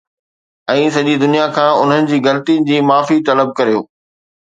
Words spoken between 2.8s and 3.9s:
معافي طلب ڪريو